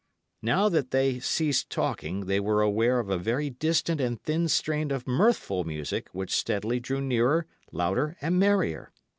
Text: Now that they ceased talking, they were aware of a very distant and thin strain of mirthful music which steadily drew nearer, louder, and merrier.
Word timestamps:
Now 0.41 0.67
that 0.67 0.89
they 0.89 1.19
ceased 1.19 1.69
talking, 1.69 2.21
they 2.25 2.39
were 2.39 2.63
aware 2.63 2.97
of 2.99 3.11
a 3.11 3.19
very 3.19 3.51
distant 3.51 4.01
and 4.01 4.19
thin 4.19 4.47
strain 4.47 4.89
of 4.89 5.07
mirthful 5.07 5.63
music 5.63 6.07
which 6.11 6.35
steadily 6.35 6.79
drew 6.79 7.01
nearer, 7.01 7.45
louder, 7.71 8.17
and 8.19 8.39
merrier. 8.39 8.91